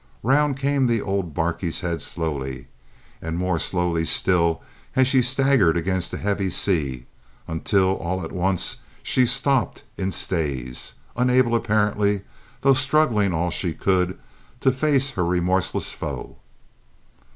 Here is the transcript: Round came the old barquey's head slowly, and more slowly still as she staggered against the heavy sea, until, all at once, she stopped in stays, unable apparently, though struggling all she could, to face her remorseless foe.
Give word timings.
Round 0.23 0.57
came 0.57 0.87
the 0.87 0.99
old 0.99 1.35
barquey's 1.35 1.81
head 1.81 2.01
slowly, 2.01 2.65
and 3.21 3.37
more 3.37 3.59
slowly 3.59 4.03
still 4.03 4.63
as 4.95 5.07
she 5.07 5.21
staggered 5.21 5.77
against 5.77 6.09
the 6.09 6.17
heavy 6.17 6.49
sea, 6.49 7.05
until, 7.47 7.97
all 7.97 8.23
at 8.25 8.31
once, 8.31 8.77
she 9.03 9.27
stopped 9.27 9.83
in 9.97 10.11
stays, 10.11 10.93
unable 11.15 11.53
apparently, 11.53 12.21
though 12.61 12.73
struggling 12.73 13.31
all 13.31 13.51
she 13.51 13.75
could, 13.75 14.17
to 14.61 14.71
face 14.71 15.11
her 15.11 15.23
remorseless 15.23 15.93
foe. 15.93 16.37